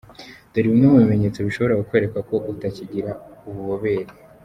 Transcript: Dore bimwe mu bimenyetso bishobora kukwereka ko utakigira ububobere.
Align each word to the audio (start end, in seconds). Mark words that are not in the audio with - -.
Dore 0.51 0.67
bimwe 0.71 0.87
mu 0.91 0.97
bimenyetso 1.03 1.39
bishobora 1.47 1.77
kukwereka 1.79 2.19
ko 2.29 2.35
utakigira 2.51 3.11
ububobere. 3.47 4.11